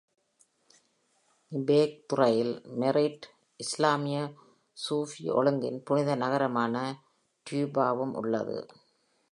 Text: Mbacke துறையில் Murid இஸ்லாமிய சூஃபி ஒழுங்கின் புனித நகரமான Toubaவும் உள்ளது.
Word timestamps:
Mbacke 1.51 1.99
துறையில் 2.07 2.53
Murid 2.79 3.19
இஸ்லாமிய 3.59 4.17
சூஃபி 4.77 5.25
ஒழுங்கின் 5.39 5.79
புனித 5.83 6.15
நகரமான 6.15 6.75
Toubaவும் 7.45 8.13
உள்ளது. 8.13 8.57